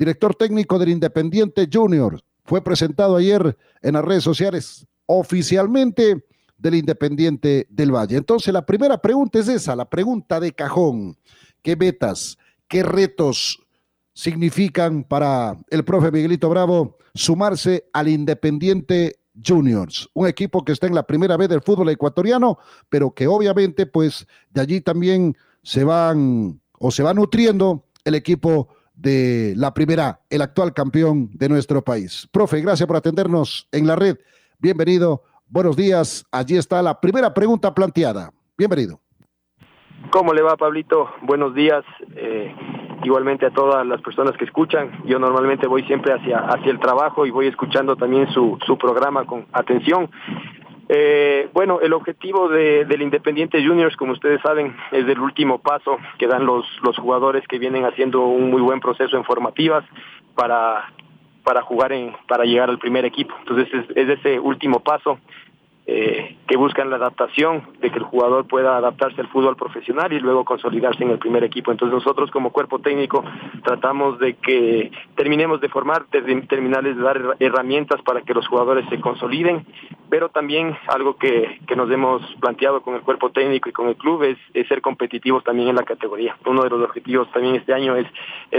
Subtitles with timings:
[0.00, 2.22] director técnico del Independiente Junior.
[2.46, 6.24] Fue presentado ayer en las redes sociales oficialmente
[6.56, 8.16] del Independiente del Valle.
[8.16, 11.18] Entonces, la primera pregunta es esa, la pregunta de cajón.
[11.60, 13.62] ¿Qué metas, qué retos
[14.14, 19.16] significan para el profe Miguelito Bravo sumarse al Independiente
[19.46, 23.84] Juniors, un equipo que está en la primera vez del fútbol ecuatoriano, pero que obviamente
[23.84, 28.68] pues de allí también se van o se va nutriendo el equipo
[29.00, 32.28] de la primera, el actual campeón de nuestro país.
[32.30, 34.18] Profe, gracias por atendernos en la red.
[34.58, 36.26] Bienvenido, buenos días.
[36.30, 38.30] Allí está la primera pregunta planteada.
[38.58, 39.00] Bienvenido.
[40.10, 41.08] ¿Cómo le va, Pablito?
[41.22, 41.84] Buenos días.
[42.16, 42.54] Eh,
[43.04, 45.02] igualmente a todas las personas que escuchan.
[45.06, 49.24] Yo normalmente voy siempre hacia, hacia el trabajo y voy escuchando también su, su programa
[49.24, 50.10] con atención.
[50.92, 56.26] Eh, bueno, el objetivo del Independiente Juniors, como ustedes saben, es el último paso que
[56.26, 59.84] dan los, los jugadores que vienen haciendo un muy buen proceso en formativas
[60.34, 60.92] para,
[61.44, 63.32] para jugar en, para llegar al primer equipo.
[63.38, 65.20] Entonces es, es ese último paso
[65.92, 70.20] eh, que buscan la adaptación, de que el jugador pueda adaptarse al fútbol profesional y
[70.20, 71.72] luego consolidarse en el primer equipo.
[71.72, 73.24] Entonces nosotros como cuerpo técnico
[73.64, 78.88] tratamos de que terminemos de formar, de terminarles de dar herramientas para que los jugadores
[78.88, 79.66] se consoliden,
[80.08, 83.96] pero también algo que, que nos hemos planteado con el cuerpo técnico y con el
[83.96, 84.38] club es,
[84.68, 86.36] ser competitivos también en la categoría.
[86.46, 88.06] Uno de los objetivos también este año es,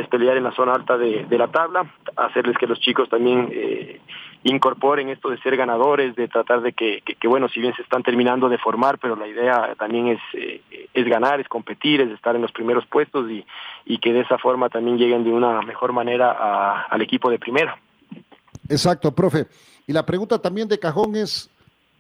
[0.10, 1.86] pelear en la zona alta de, la tabla,
[2.18, 4.02] hacerles que los chicos también eh,
[4.44, 8.04] incorporen esto de ser ganadores, de tratar de que, que, bueno, si bien se están
[8.04, 10.62] terminando de formar, pero la idea también es, eh,
[10.94, 13.46] es ganar, es competir, es estar en los primeros puestos y,
[13.86, 17.78] y que de esa forma también lleguen de una mejor manera al equipo de primera.
[18.68, 19.48] Exacto, profe.
[19.86, 21.50] Y la pregunta también de cajón es,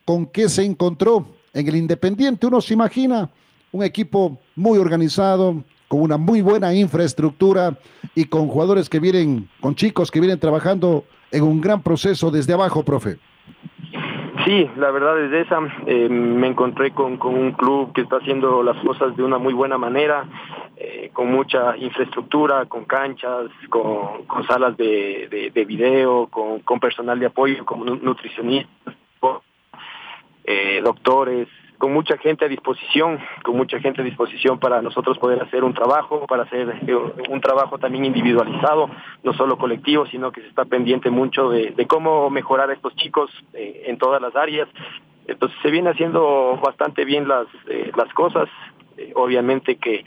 [0.06, 2.48] ¿con qué se encontró en el Independiente?
[2.48, 3.30] Uno se imagina
[3.72, 7.78] un equipo muy organizado, con una muy buena infraestructura
[8.16, 12.54] y con jugadores que vienen, con chicos que vienen trabajando en un gran proceso desde
[12.54, 13.18] abajo, profe.
[14.46, 15.60] Sí, la verdad es esa.
[15.86, 19.78] Eh, me encontré con, un club que está haciendo las cosas de una muy buena
[19.78, 20.26] manera,
[20.78, 27.64] eh, con mucha infraestructura, con canchas, con, salas de, de, video, con, personal de apoyo,
[27.66, 28.96] como nutricionistas,
[30.44, 31.48] eh, doctores,
[31.82, 35.74] con mucha gente a disposición, con mucha gente a disposición para nosotros poder hacer un
[35.74, 36.96] trabajo, para hacer eh,
[37.28, 38.88] un trabajo también individualizado,
[39.24, 43.32] no solo colectivo, sino que se está pendiente mucho de, cómo mejorar a estos chicos
[43.54, 44.70] eh, en todas las áreas.
[45.26, 48.48] Entonces se viene haciendo bastante bien las, eh, las cosas,
[49.16, 50.06] obviamente que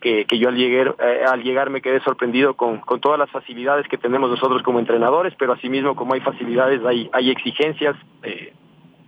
[0.00, 0.96] que, yo al llegar,
[1.28, 5.32] al llegar me quedé sorprendido con, con, todas las facilidades que tenemos nosotros como entrenadores,
[5.38, 7.94] pero asimismo como hay facilidades, hay, hay exigencias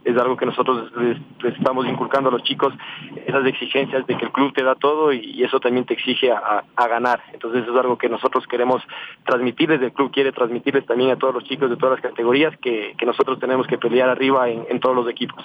[0.04, 2.72] es algo que nosotros les, estamos inculcando a los chicos,
[3.26, 6.64] esas exigencias de que el club te da todo y, eso también te exige a,
[6.88, 7.22] ganar.
[7.32, 8.82] Entonces es algo que nosotros queremos
[9.26, 12.94] transmitirles, el club quiere transmitirles también a todos los chicos de todas las categorías que,
[13.04, 15.44] nosotros tenemos que pelear arriba en, todos los equipos.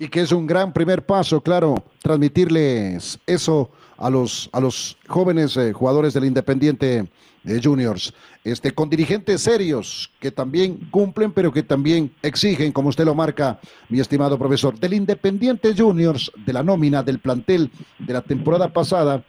[0.00, 5.56] Y que es un gran primer paso, claro, transmitirles eso a los, a los jóvenes
[5.56, 7.08] eh, jugadores del Independiente
[7.42, 8.14] de Juniors,
[8.44, 13.58] este, con dirigentes serios que también cumplen, pero que también exigen, como usted lo marca,
[13.88, 14.78] mi estimado profesor.
[14.78, 19.24] Del Independiente Juniors, de la nómina, del plantel de la temporada pasada,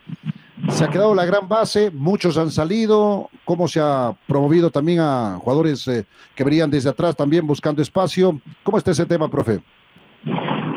[0.69, 5.39] se ha quedado la gran base, muchos han salido, cómo se ha promovido también a
[5.41, 6.05] jugadores eh,
[6.35, 8.39] que venían desde atrás también buscando espacio.
[8.63, 9.61] ¿Cómo está ese tema, profe?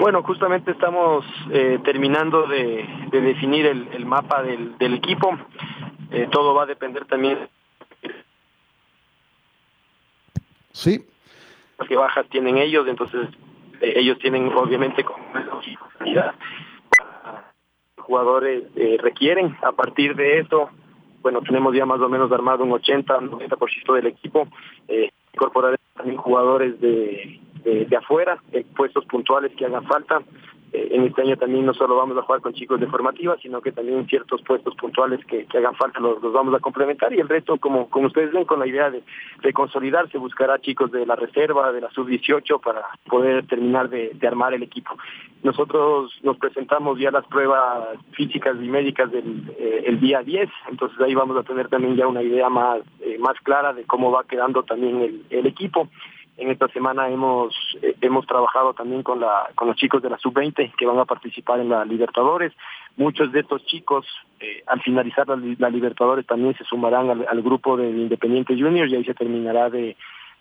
[0.03, 5.39] Bueno, justamente estamos eh, terminando de, definir el, mapa del, del equipo.
[6.11, 7.49] Eh, todo va a depender también.
[10.73, 11.07] Sí.
[11.87, 13.29] Qué bajas tienen ellos, entonces
[13.81, 15.25] eh, ellos tienen obviamente como
[17.99, 18.65] jugadores
[18.99, 19.57] requieren.
[19.63, 20.69] A partir de eso,
[21.21, 24.49] bueno, tenemos ya más o menos armado un 80, 90% del equipo.
[25.33, 28.41] incorporar también jugadores de, de, afuera,
[28.77, 30.23] puestos puntuales que hagan falta.
[30.73, 33.61] Eh, en este año también no solo vamos a jugar con chicos de formativa, sino
[33.61, 37.59] que también ciertos puestos puntuales que, hagan falta los, vamos a complementar y el resto,
[37.59, 39.03] como, como ustedes ven, con la idea de,
[39.43, 44.55] de consolidarse, buscará chicos de la reserva, de la sub-18 para poder terminar de, armar
[44.55, 44.97] el equipo.
[45.43, 50.99] Nosotros nos presentamos ya las pruebas físicas y médicas del eh, el día 10, entonces
[51.01, 54.25] ahí vamos a tener también ya una idea más, eh, más clara de cómo va
[54.25, 55.89] quedando también el equipo.
[56.39, 60.19] En esta semana hemos eh, hemos trabajado también con la con los chicos de la
[60.19, 62.53] sub-20 que van a participar en la Libertadores.
[62.97, 64.07] Muchos de estos chicos
[64.41, 69.05] eh, al finalizar la, Libertadores también se sumarán al, grupo de Independiente Juniors y ahí
[69.05, 69.97] se terminará de,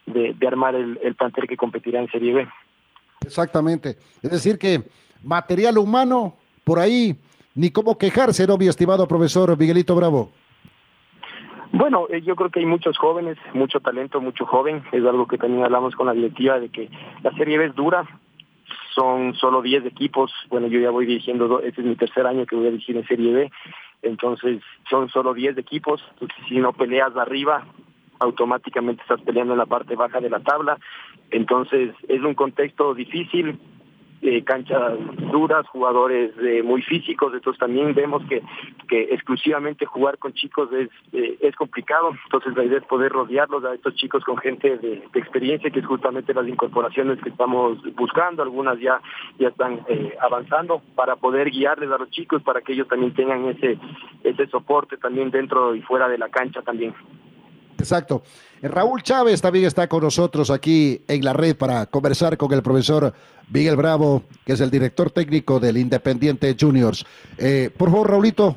[0.06, 2.48] de, armar el, el plantel que competirá en Serie B.
[3.26, 3.98] Exactamente.
[4.22, 4.84] Es decir que
[5.24, 7.16] material humano por ahí
[7.54, 10.32] ni cómo quejarse, ¿no, mi estimado profesor Miguelito Bravo?
[11.74, 14.84] Bueno, eh, yo creo que hay muchos jóvenes, mucho talento, mucho joven.
[14.92, 16.90] Es algo que también hablamos con la directiva de que
[17.24, 18.06] la Serie B es dura.
[18.94, 20.32] Son solo 10 equipos.
[20.50, 23.08] Bueno, yo ya voy dirigiendo, este es mi tercer año que voy a dirigir en
[23.08, 23.52] Serie B.
[24.02, 26.04] Entonces, son solo 10 equipos.
[26.50, 27.66] si no peleas arriba,
[28.20, 30.78] automáticamente estás peleando en la parte baja de la tabla.
[31.30, 33.58] Entonces, es un contexto difícil
[34.22, 34.94] eh, canchas
[35.32, 38.42] duras, jugadores eh, muy físicos, entonces también vemos que,
[38.88, 43.64] que exclusivamente jugar con chicos es, eh, es complicado, entonces la idea es poder rodearlos
[43.66, 48.44] a estos chicos con gente de, experiencia, que es justamente las incorporaciones que estamos buscando,
[48.44, 49.02] algunas ya,
[49.40, 53.46] ya están eh, avanzando, para poder guiarles a los chicos, para que ellos también tengan
[53.46, 53.78] ese,
[54.24, 56.94] ese soporte también dentro y fuera de la cancha también.
[57.81, 58.24] Exacto.
[58.62, 63.13] Raúl Chávez también está con nosotros aquí en la red para conversar con el profesor
[63.50, 67.06] Miguel Bravo, que es el director técnico del Independiente Juniors.
[67.38, 68.56] Eh, por favor, Raulito.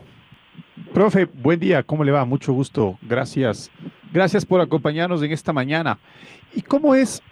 [0.92, 2.24] Profe, buen día, ¿cómo le va?
[2.24, 3.70] Mucho gusto, gracias.
[4.12, 5.98] Gracias por acompañarnos en esta mañana.
[6.54, 7.22] ¿Y cómo es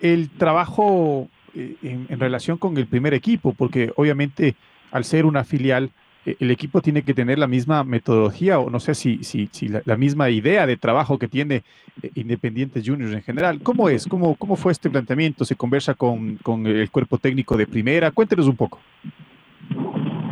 [0.00, 3.52] el trabajo eh, en relación con el primer equipo?
[3.52, 4.56] Porque obviamente
[4.90, 5.90] al ser una filial,
[6.24, 9.96] el equipo tiene que tener la misma metodología o no sé si, si, si la,
[9.96, 11.62] misma idea de trabajo que tiene
[12.02, 13.60] eh, Independiente Juniors en general.
[13.62, 14.06] ¿Cómo es?
[14.06, 15.44] ¿Cómo, cómo fue este planteamiento?
[15.44, 18.10] ¿Se conversa con, con el cuerpo técnico de primera?
[18.12, 18.78] Cuéntenos un poco.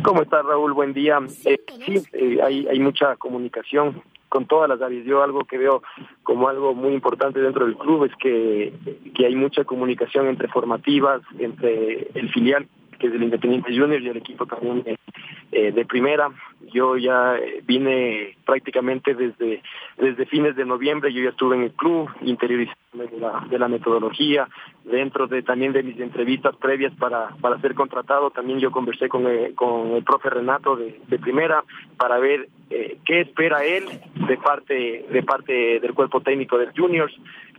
[0.03, 0.73] ¿Cómo está Raúl?
[0.73, 1.19] Buen día.
[1.45, 5.05] Eh, sí, hay, hay mucha comunicación con todas las áreas.
[5.05, 5.83] Yo algo que veo
[6.23, 8.73] como algo muy importante dentro del club es que,
[9.13, 12.67] que hay mucha comunicación entre formativas, entre el filial
[13.01, 14.83] que es el Independiente Junior y el equipo también
[15.53, 16.29] eh, de primera.
[16.73, 19.61] Yo ya eh, vine prácticamente desde
[19.97, 22.79] desde fines de noviembre, yo ya estuve en el club, interiorizando
[23.49, 24.47] de la, metodología,
[24.85, 29.27] dentro de también de mis entrevistas previas para, para ser contratado, también yo conversé con
[29.27, 31.63] el, eh, con el profe Renato de, de primera
[31.97, 32.47] para ver
[33.03, 33.83] qué espera él
[34.27, 37.13] de parte de parte del cuerpo técnico de Juniors.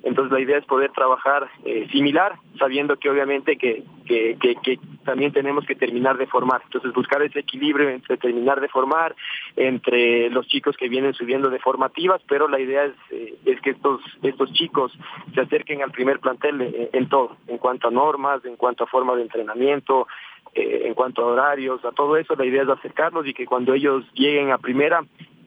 [0.04, 1.48] Entonces la idea es poder trabajar
[1.92, 6.62] similar, sabiendo que obviamente que, que también tenemos que terminar de formar.
[6.64, 9.14] Entonces buscar ese equilibrio entre terminar de formar,
[9.56, 13.70] entre los chicos que vienen subiendo de formativas, pero la idea es, eh, es que
[13.70, 14.92] estos, estos chicos
[15.34, 18.86] se acerquen al primer plantel eh, en todo, en cuanto a normas, en cuanto a
[18.86, 20.06] forma de entrenamiento,
[20.54, 23.74] eh, en cuanto a horarios, a todo eso, la idea es acercarlos y que cuando
[23.74, 25.04] ellos lleguen a primera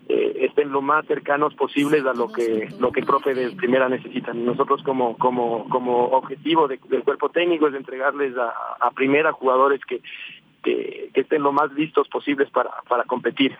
[0.08, 4.46] estén lo más cercanos posibles a lo que lo que el profe de primera necesitan.
[4.46, 10.02] Nosotros como como como objetivo del cuerpo técnico es entregarles a primera jugadores que
[10.66, 13.56] que, estén lo más listos posibles para, para competir.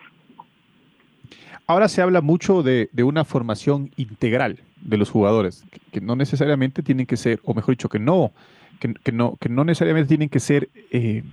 [1.66, 6.82] Ahora se habla mucho de, de, una formación integral de los jugadores, que, no necesariamente
[6.82, 8.32] tienen que ser, o mejor dicho, que no,
[8.78, 11.24] que, no, que no necesariamente tienen que ser eh,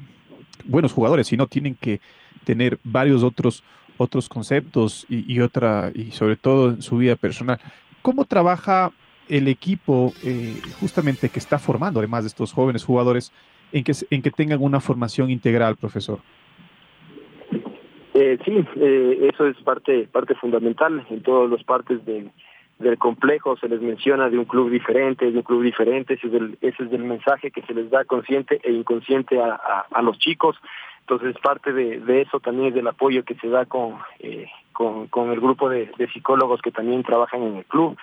[0.66, 2.00] buenos jugadores, sino tienen que
[2.46, 3.64] tener varios otros,
[3.98, 7.60] otros conceptos y, otra, y sobre todo en su vida personal.
[8.02, 8.92] ¿Cómo trabaja
[9.30, 13.32] el equipo eh, justamente que está formando, además de estos jóvenes jugadores,
[13.74, 16.20] en que, en que tengan una formación integral, profesor.
[18.14, 22.32] Eh, sí, eh, eso es parte, parte fundamental en todas las partes del
[23.00, 26.58] complejo, se les menciona de un club diferente, de un club diferente, ese es el,
[26.62, 29.56] ese es el mensaje que se les da consciente e inconsciente a,
[29.90, 30.56] a, los chicos.
[31.00, 35.08] Entonces parte de, de, eso también es del apoyo que se da con, eh, con,
[35.08, 37.98] con, el grupo de, de, psicólogos que también trabajan en el club.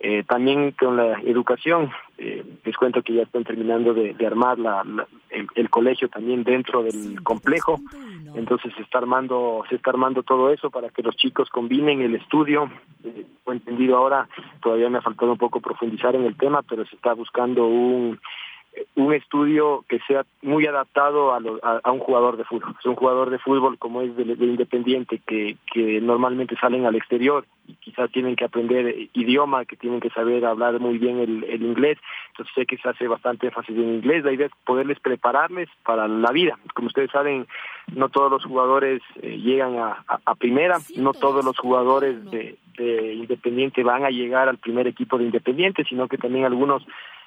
[0.00, 4.82] Eh, también con la educación, eh, les cuento que ya están terminando de, armar la,
[5.30, 7.80] el, colegio también dentro del complejo,
[8.34, 12.14] entonces se está armando, se está armando todo eso para que los chicos combinen el
[12.14, 12.70] estudio.
[13.04, 14.28] Eh, entendido ahora,
[14.62, 18.18] todavía me ha faltado un poco profundizar en el tema, pero se está buscando un
[18.96, 22.74] un estudio que sea muy adaptado a, lo, a, un jugador de fútbol.
[22.78, 27.44] Es un jugador de fútbol como es de, Independiente, que, que normalmente salen al exterior
[27.66, 31.62] y quizás tienen que aprender idioma, que tienen que saber hablar muy bien el, el
[31.62, 31.98] inglés.
[32.30, 34.24] Entonces sé que se hace bastante énfasis en inglés.
[34.24, 36.58] La idea es poderles prepararles para la vida.
[36.74, 37.46] Como ustedes saben,
[37.94, 43.14] no todos los jugadores eh, llegan a, a, primera, no todos los jugadores de, de
[43.14, 46.84] Independiente van a llegar al primer equipo de Independiente, sino que también algunos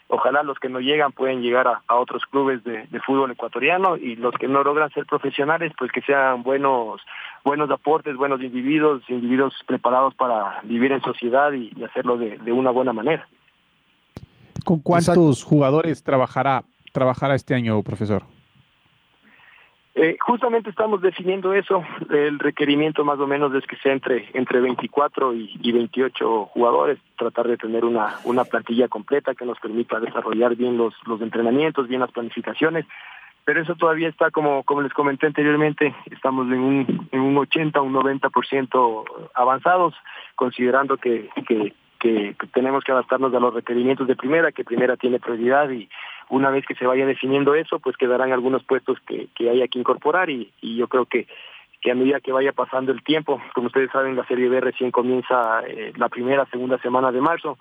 [0.07, 4.33] ojalá los que no llegan pueden llegar a, otros clubes de, fútbol ecuatoriano y los
[4.35, 7.01] que no logran ser profesionales pues que sean buenos
[7.43, 12.91] buenos aportes buenos individuos individuos preparados para vivir en sociedad y, hacerlo de, una buena
[12.91, 13.27] manera.
[14.65, 18.23] Con cuántos jugadores trabajará trabajará este año profesor
[19.99, 21.83] eh, justamente estamos definiendo eso.
[22.11, 26.99] El requerimiento más o menos es que sea entre, entre 24 y, y 28 jugadores,
[27.17, 31.87] tratar de tener una, una plantilla completa que nos permita desarrollar bien los, los entrenamientos,
[31.87, 32.85] bien las planificaciones.
[33.43, 37.81] Pero eso todavía está, como, como les comenté anteriormente, estamos en un, en un 80,
[37.81, 39.95] un 90% avanzados,
[40.35, 45.71] considerando que, que tenemos que adaptarnos a los requerimientos de primera, que primera tiene prioridad
[45.71, 45.89] y
[46.29, 49.79] una vez que se vaya definiendo eso, pues quedarán algunos puestos que, que haya que
[49.79, 51.27] incorporar y, y yo creo que,
[51.81, 54.91] que a medida que vaya pasando el tiempo, como ustedes saben, la Serie B recién
[54.91, 57.57] comienza eh, la primera, segunda semana de marzo,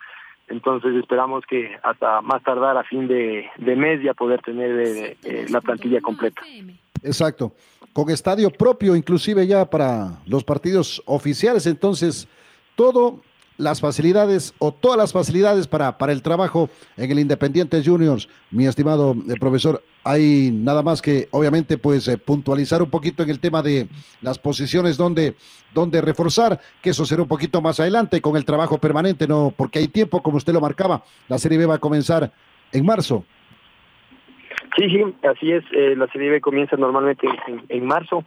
[0.49, 5.17] entonces esperamos que hasta más tardar a fin de, de mes ya poder tener eh,
[5.25, 6.43] eh, la plantilla completa.
[7.03, 7.53] Exacto,
[7.93, 12.29] con estadio propio inclusive ya para los partidos oficiales, entonces
[12.75, 13.21] todo
[13.59, 18.67] las facilidades o todas las facilidades para, para el trabajo en el Independiente Juniors, mi
[18.67, 19.83] estimado eh, profesor.
[20.05, 23.89] Hay nada más que, obviamente, pues eh, puntualizar un poquito en el tema de
[24.21, 25.35] las posiciones donde,
[25.75, 29.79] donde reforzar, que eso será un poquito más adelante con el trabajo permanente, no, porque
[29.81, 32.33] hay tiempo, como usted lo marcaba, la Serie B va a comenzar
[32.73, 33.25] en marzo.
[34.77, 35.65] Sí, sí, así es.
[35.73, 37.27] Eh, la Serie B comienza normalmente
[37.69, 38.25] en marzo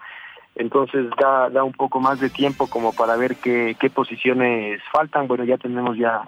[0.59, 5.25] entonces da, un poco más de tiempo como para ver qué, posiciones faltan.
[5.25, 6.21] Bueno, ya tenemos ya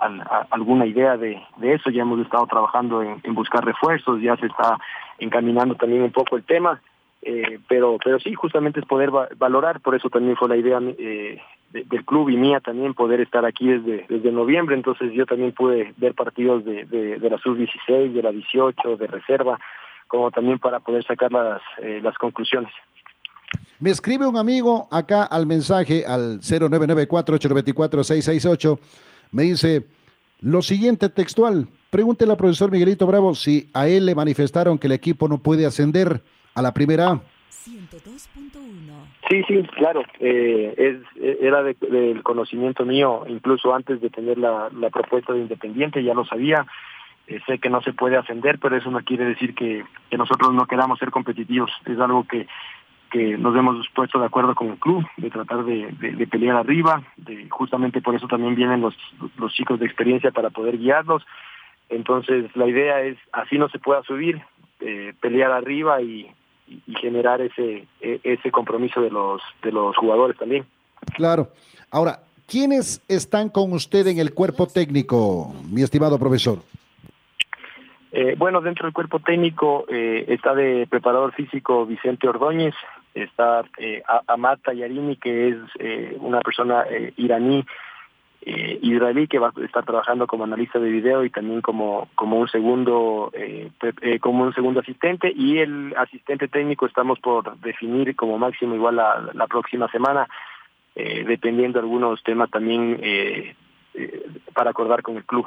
[0.49, 4.77] alguna idea de, de, eso, ya hemos estado trabajando en, buscar refuerzos, ya se está
[5.19, 6.81] encaminando también un poco el tema,
[7.21, 11.41] eh, pero, pero sí, justamente es poder valorar, por eso también fue la idea eh,
[11.71, 15.93] del club y mía también poder estar aquí desde, desde noviembre, entonces yo también pude
[15.97, 19.59] ver partidos de, de, la sub-16, de la 18, de reserva,
[20.07, 22.71] como también para poder sacar las, eh, las conclusiones.
[23.81, 28.79] Me escribe un amigo acá al mensaje al 0994-894-668.
[29.31, 29.87] Me dice
[30.39, 31.67] lo siguiente textual.
[31.89, 35.65] Pregúntele al profesor Miguelito Bravo si a él le manifestaron que el equipo no puede
[35.65, 36.21] ascender
[36.53, 37.19] a la primera A.
[39.31, 40.03] Sí, sí, claro.
[40.19, 40.97] Eh, es,
[41.41, 46.67] era del conocimiento mío, incluso antes de tener la, propuesta de Independiente, ya lo sabía.
[47.25, 50.53] Eh, sé que no se puede ascender, pero eso no quiere decir que, que nosotros
[50.53, 51.71] no queramos ser competitivos.
[51.87, 52.45] Es algo que
[53.11, 57.47] que nos hemos puesto de acuerdo con el club, de tratar de, pelear arriba, de,
[57.49, 58.95] justamente por eso también vienen los,
[59.37, 61.23] los chicos de experiencia para poder guiarlos.
[61.89, 64.41] Entonces la idea es, así no se pueda subir,
[64.79, 66.27] eh, pelear arriba y,
[67.01, 70.65] generar ese, e, ese compromiso de los, de los jugadores también.
[71.15, 71.49] Claro.
[71.91, 76.59] Ahora, ¿quiénes están con usted en el cuerpo técnico, mi estimado profesor?
[78.13, 82.75] Eh, bueno, dentro del cuerpo técnico eh, está de preparador físico Vicente Ordóñez,
[83.13, 87.65] está eh, Amata Yarini, que es eh, una persona eh, iraní,
[88.43, 92.39] eh, israelí, que va a estar trabajando como analista de video y también como, como
[92.39, 93.31] un segundo
[94.19, 99.29] como un segundo asistente, y el asistente técnico estamos por definir como máximo igual la,
[99.33, 100.27] la próxima semana,
[100.95, 102.99] dependiendo de algunos temas también
[104.55, 105.45] para acordar con el club.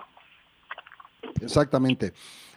[1.42, 2.12] Exactamente.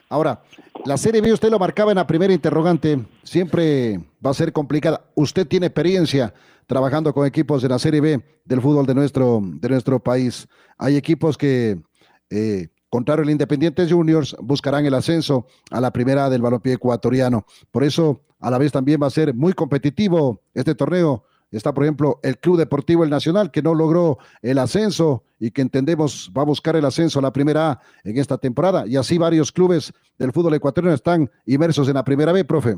[0.09, 0.41] Ahora,
[0.85, 5.05] la Serie B usted lo marcaba en la primera interrogante, siempre va a ser complicada.
[5.15, 6.33] Usted tiene experiencia
[6.65, 10.47] trabajando con equipos de la Serie B del fútbol de nuestro, de nuestro país.
[10.77, 11.81] Hay equipos que,
[12.29, 17.45] eh, contrario al Independiente Juniors, buscarán el ascenso a la primera del balompié ecuatoriano.
[17.71, 21.83] Por eso, a la vez también va a ser muy competitivo este torneo Está, por
[21.83, 26.41] ejemplo, el Club Deportivo El Nacional, que no logró el ascenso y que entendemos va
[26.41, 28.85] a buscar el ascenso a la primera A en esta temporada.
[28.85, 32.75] Y así varios clubes del fútbol ecuatoriano están inmersos en la primera B, profe.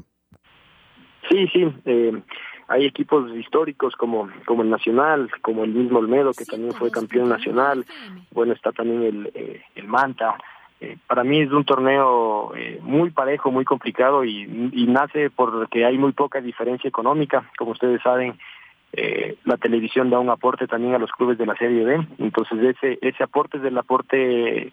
[1.29, 1.73] Sí, sí.
[1.85, 2.21] Eh,
[2.69, 7.27] hay equipos históricos como, como el Nacional, como el mismo Olmedo, que también fue campeón
[7.27, 7.83] nacional.
[8.31, 10.37] Bueno, está también el, eh, el Manta.
[10.79, 15.83] Eh, para mí es un torneo eh, muy parejo, muy complicado y, y, nace porque
[15.83, 17.49] hay muy poca diferencia económica.
[17.57, 18.39] Como ustedes saben,
[18.93, 22.75] eh, la televisión da un aporte también a los clubes de la Serie B, entonces
[22.75, 24.71] ese ese aporte es del aporte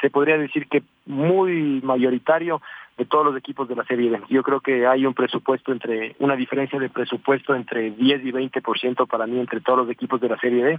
[0.00, 2.60] se podría decir que muy mayoritario
[2.98, 4.20] de todos los equipos de la Serie B.
[4.28, 9.06] Yo creo que hay un presupuesto entre, una diferencia de presupuesto entre 10 y 20%
[9.08, 10.78] para mí entre todos los equipos de la Serie B.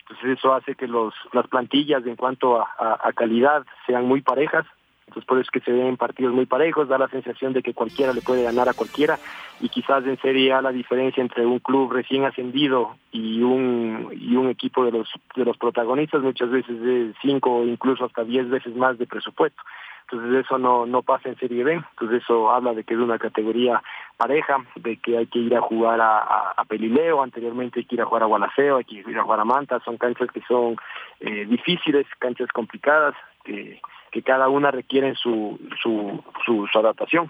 [0.00, 4.66] Entonces eso hace que los, las plantillas en cuanto a calidad sean muy parejas,
[5.14, 7.72] entonces por eso es que se ven partidos muy parejos, da la sensación de que
[7.72, 9.20] cualquiera le puede ganar a cualquiera
[9.60, 14.34] y quizás en Serie A la diferencia entre un club recién ascendido y un y
[14.34, 18.48] un equipo de los de los protagonistas muchas veces de cinco o incluso hasta diez
[18.50, 19.62] veces más de presupuesto.
[20.10, 23.18] Entonces eso no, no pasa en Serie B, entonces eso habla de que es una
[23.18, 23.82] categoría
[24.16, 28.04] pareja, de que hay que ir a jugar a, Pelileo, anteriormente hay que ir a
[28.04, 30.76] jugar a Gualaceo, hay que ir a jugar a Manta, son canchas que son
[31.20, 33.14] eh, difíciles, canchas complicadas,
[34.14, 37.28] que cada una requiere su, su, su, adaptación.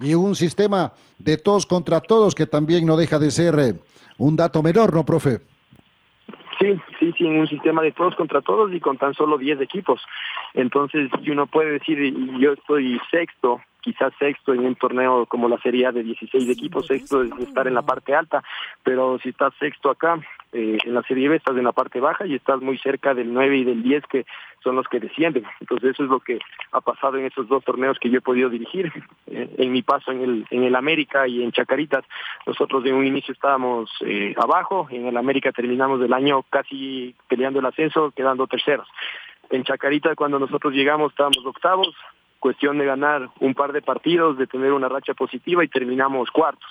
[0.00, 3.74] Y un sistema de todos contra todos que también no deja de ser eh,
[4.16, 5.40] un dato menor, ¿no, profe?
[6.58, 10.00] Sí, sí, sí, un sistema de todos contra todos y con tan solo 10 equipos.
[10.54, 11.98] Entonces, uno puede decir,
[12.38, 16.86] yo estoy sexto, quizás sexto en un torneo como la Serie A de 16 equipos,
[16.86, 18.42] sexto es estar en la parte alta,
[18.82, 20.18] pero si estás sexto acá,
[20.52, 23.32] eh, en la Serie B estás en la parte baja y estás muy cerca del
[23.32, 24.26] 9 y del 10 que
[24.62, 25.44] son los que descienden.
[25.60, 26.38] Entonces eso es lo que
[26.72, 28.92] ha pasado en esos dos torneos que yo he podido dirigir.
[29.26, 32.04] Eh, en mi paso en el, en el América y en Chacaritas,
[32.46, 37.60] nosotros de un inicio estábamos eh, abajo, en el América terminamos el año casi peleando
[37.60, 38.88] el ascenso, quedando terceros.
[39.50, 41.94] En Chacarita cuando nosotros llegamos estábamos octavos,
[42.42, 46.68] cuestión de ganar un par de partidos, de tener una racha positiva y terminamos cuartos.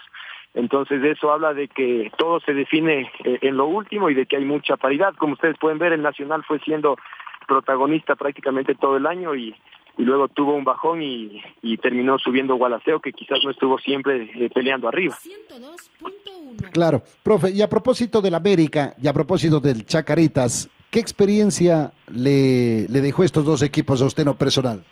[0.54, 4.36] Entonces eso habla de que todo se define eh, en lo último y de que
[4.36, 5.14] hay mucha paridad.
[5.18, 6.98] Como ustedes pueden ver, el Nacional fue siendo
[7.48, 9.56] protagonista prácticamente todo el año y,
[9.98, 11.42] luego tuvo un bajón y,
[11.82, 15.16] terminó subiendo Gualaceo, que quizás no estuvo siempre eh, peleando arriba.
[16.72, 22.88] Claro, profe, y a propósito del América y a propósito del Chacaritas, ¿qué experiencia le,
[22.88, 24.84] le dejó estos dos equipos a usted no personal?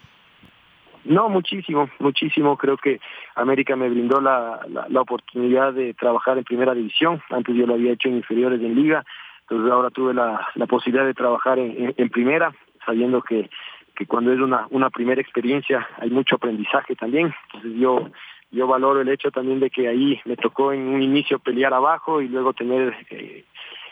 [1.05, 2.57] No, muchísimo, muchísimo.
[2.57, 2.99] Creo que
[3.35, 7.21] América me brindó la, la, oportunidad de trabajar en primera división.
[7.29, 9.03] Antes yo lo había hecho en inferiores en liga.
[9.41, 12.53] Entonces ahora tuve la, la posibilidad de trabajar en, primera,
[12.85, 13.49] sabiendo que,
[13.95, 17.33] que cuando es una, una primera experiencia hay mucho aprendizaje también.
[17.45, 18.09] Entonces yo,
[18.51, 22.21] yo valoro el hecho también de que ahí me tocó en un inicio pelear abajo
[22.21, 23.45] y luego tener eh,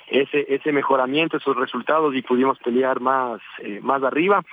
[0.10, 4.43] ese, ese mejoramiento, esos resultados y pudimos pelear más, eh, más arriba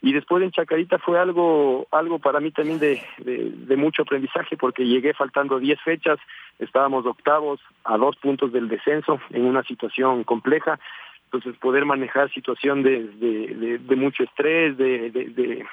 [0.00, 5.12] y después en Chacarita fue algo algo para mí también de, mucho aprendizaje porque llegué
[5.14, 6.18] faltando 10 fechas,
[6.58, 10.78] estábamos octavos a dos puntos del descenso en una situación compleja,
[11.24, 15.64] entonces poder manejar situación de, mucho estrés, de,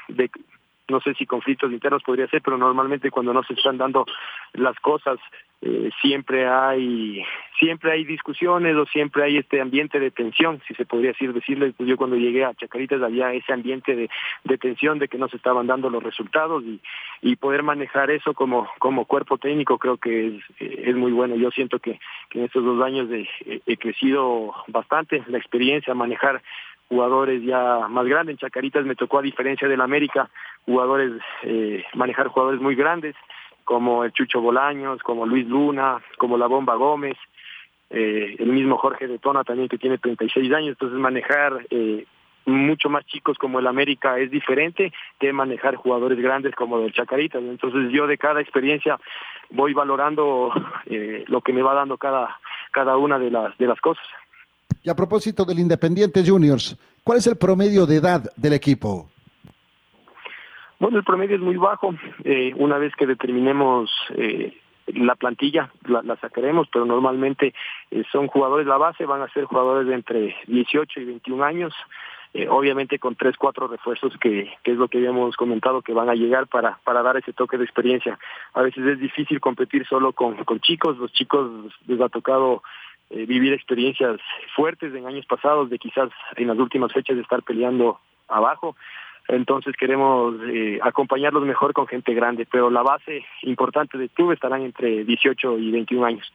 [0.89, 4.05] no sé si conflictos internos podría ser, pero normalmente cuando no se están dando
[4.53, 5.19] las cosas
[5.65, 7.25] eh, siempre hay
[7.59, 11.73] siempre hay discusiones o siempre hay este ambiente de tensión, si se podría decir decirles,
[11.75, 15.37] pues yo cuando llegué a Chacaritas había ese ambiente de, tensión de que no se
[15.37, 16.63] estaban dando los resultados
[17.21, 21.35] y, poder manejar eso como como cuerpo técnico creo que es, es muy bueno.
[21.35, 21.99] Yo siento que,
[22.29, 26.41] que en estos dos años he crecido bastante la experiencia, manejar
[26.89, 28.33] jugadores ya más grandes.
[28.33, 30.29] En Chacaritas me tocó, a diferencia del América,
[30.65, 31.11] jugadores,
[31.43, 33.15] eh, manejar jugadores muy grandes,
[33.65, 37.17] como el Chucho Bolaños, como Luis Luna, como la Bomba Gómez,
[37.89, 40.69] eh, el mismo Jorge de Tona también que tiene 36 años.
[40.69, 42.05] Entonces manejar eh,
[42.45, 47.43] mucho más chicos como el América es diferente que manejar jugadores grandes como el Chacaritas.
[47.43, 48.99] Entonces yo de cada experiencia
[49.49, 50.51] voy valorando
[51.27, 52.39] lo que me va dando cada,
[52.71, 54.05] cada una de las, de las cosas.
[54.83, 59.09] Y a propósito del Independiente Juniors, ¿cuál es el promedio de edad del equipo?
[60.79, 61.95] Bueno, el promedio es muy bajo.
[62.23, 64.57] Eh, una vez que determinemos eh,
[64.87, 67.53] la plantilla, la, sacaremos, pero normalmente
[67.91, 71.73] eh, son jugadores, la base van a ser jugadores de entre 18 y 21 años.
[72.49, 76.15] obviamente con tres, cuatro refuerzos que, que, es lo que habíamos comentado que van a
[76.15, 78.19] llegar para, para dar ese toque de experiencia.
[78.53, 81.49] A veces es difícil competir solo con, con chicos, los chicos
[81.87, 82.61] les ha tocado
[83.09, 84.19] vivir experiencias
[84.53, 88.75] fuertes en años pasados, de quizás en las últimas fechas de estar peleando abajo.
[89.27, 94.61] Entonces queremos eh, acompañarlos mejor con gente grande, pero la base importante de club estarán
[94.61, 96.33] entre 18 y 21 años.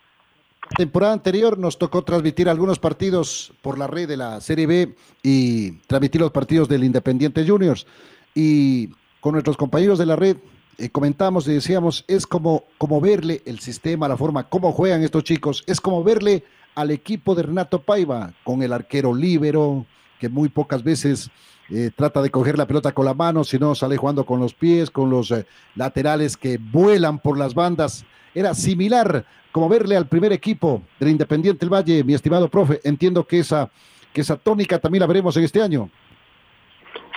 [0.76, 5.79] Temporada anterior nos tocó transmitir algunos partidos por la red de la Serie B y
[5.87, 7.87] transmitir los partidos del Independiente Juniors.
[8.35, 8.88] Y
[9.20, 10.37] con nuestros compañeros de la red
[10.79, 15.24] eh, comentamos y decíamos, es como, como verle el sistema, la forma, cómo juegan estos
[15.24, 19.87] chicos, es como verle al equipo de Renato Paiva, con el arquero líbero,
[20.18, 21.31] que muy pocas veces
[21.70, 24.90] eh, trata de coger la pelota con la mano, sino sale jugando con los pies,
[24.90, 28.04] con los eh, laterales que vuelan por las bandas.
[28.35, 32.80] Era similar como verle al primer equipo del Independiente del Valle, mi estimado profe.
[32.85, 33.70] Entiendo que esa,
[34.12, 35.90] que esa tónica también la veremos en este año.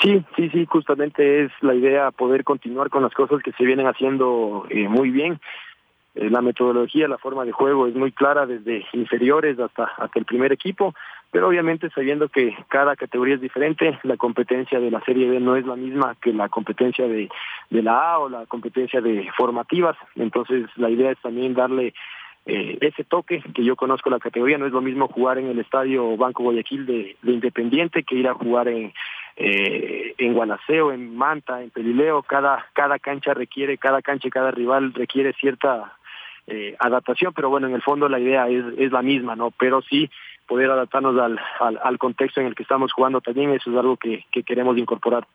[0.01, 3.87] Sí, sí, sí, justamente es la idea poder continuar con las cosas que se vienen
[3.87, 5.39] haciendo eh, muy bien.
[6.15, 10.25] Eh, la metodología, la forma de juego es muy clara desde inferiores hasta, hasta el
[10.25, 10.93] primer equipo,
[11.33, 15.55] pero obviamente sabiendo que cada categoría es diferente, la competencia de la Serie B no
[15.55, 17.27] es la misma que la competencia de,
[17.71, 21.95] de la A o la competencia de formativas, entonces la idea es también darle
[22.45, 25.57] eh, ese toque, que yo conozco la categoría, no es lo mismo jugar en el
[25.57, 28.93] estadio Banco Guayaquil de, de Independiente que ir a jugar en,
[29.35, 34.51] eh, en Guanaceo, en Manta, en Pelileo, cada, cada cancha requiere, cada cancha y cada
[34.51, 35.93] rival requiere cierta
[36.47, 39.51] eh, adaptación, pero bueno, en el fondo la idea es, es la misma, ¿no?
[39.51, 40.09] Pero sí
[40.47, 43.97] poder adaptarnos al, al, al, contexto en el que estamos jugando también, eso es algo
[43.97, 45.25] que, que queremos incorporar.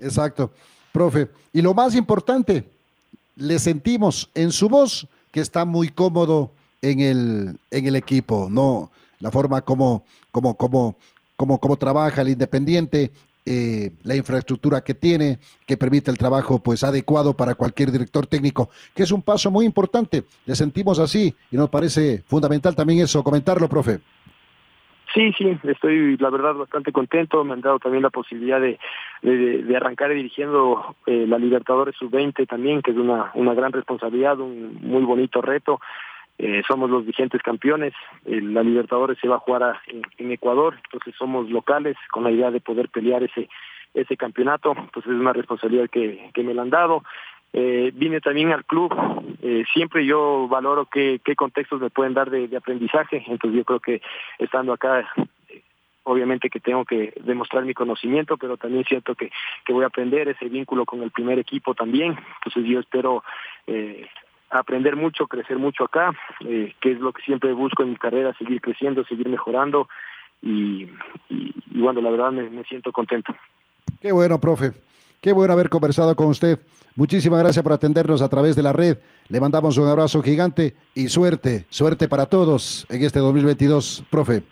[0.00, 0.50] Exacto,
[0.92, 1.28] profe.
[1.52, 2.64] Y lo más importante,
[3.36, 6.50] le sentimos en su voz que está muy cómodo
[6.80, 8.90] en el, en el equipo, ¿no?
[9.20, 10.96] La forma como, como, como,
[11.36, 13.10] como, como trabaja el Independiente,
[13.46, 18.70] eh, la infraestructura que tiene, que permite el trabajo pues adecuado para cualquier director técnico,
[18.94, 20.24] que es un paso muy importante.
[20.44, 24.00] Le sentimos así y nos parece fundamental también eso, comentarlo, profe.
[25.14, 27.42] Sí, sí, estoy la verdad bastante contento.
[27.42, 28.78] Me han dado también la posibilidad de,
[29.22, 34.38] de, de arrancar dirigiendo eh, la Libertadores Sub-20 también, que es una, una gran responsabilidad,
[34.40, 35.80] un muy bonito reto.
[36.38, 37.94] Eh, somos los vigentes campeones,
[38.26, 42.30] eh, la Libertadores se va a jugar a, en, Ecuador, entonces somos locales con la
[42.30, 43.48] idea de poder pelear ese
[43.96, 47.02] ese campeonato, pues es una responsabilidad que, me la han dado.
[47.52, 48.92] Eh, vine también al club,
[49.40, 53.80] eh, siempre yo valoro qué, qué contextos me pueden dar de, aprendizaje, entonces yo creo
[53.80, 54.02] que
[54.38, 55.10] estando acá
[56.02, 59.32] obviamente que tengo que demostrar mi conocimiento, pero también siento que,
[59.64, 62.16] que voy a aprender ese vínculo con el primer equipo también.
[62.36, 63.24] Entonces yo espero
[63.66, 64.06] eh,
[64.50, 68.34] aprender mucho, crecer mucho acá, eh, que es lo que siempre busco en mi carrera,
[68.38, 69.88] seguir creciendo, seguir mejorando
[70.42, 70.84] y,
[71.28, 73.34] y, y bueno, la verdad me, me siento contento.
[74.00, 74.72] Qué bueno, profe.
[75.20, 76.60] Qué bueno haber conversado con usted.
[76.94, 78.98] Muchísimas gracias por atendernos a través de la red.
[79.28, 84.42] Le mandamos un abrazo gigante y suerte, suerte para todos en este 2022, profe.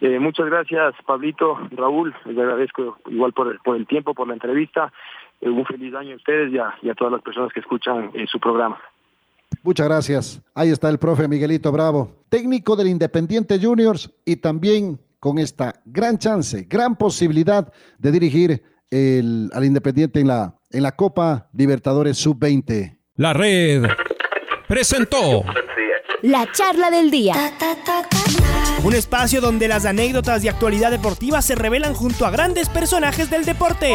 [0.00, 2.14] Eh, muchas gracias, Pablito, Raúl.
[2.26, 4.92] Les agradezco igual por, por el tiempo, por la entrevista.
[5.40, 8.10] Eh, un feliz año a ustedes y a, y a todas las personas que escuchan
[8.14, 8.78] eh, su programa.
[9.62, 10.42] Muchas gracias.
[10.54, 16.18] Ahí está el profe Miguelito Bravo, técnico del Independiente Juniors y también con esta gran
[16.18, 22.98] chance, gran posibilidad de dirigir el, al Independiente en la, en la Copa Libertadores Sub-20.
[23.16, 23.84] La red
[24.68, 25.44] presentó
[26.22, 27.34] la charla del día.
[28.84, 33.44] Un espacio donde las anécdotas de actualidad deportiva se revelan junto a grandes personajes del
[33.44, 33.94] deporte.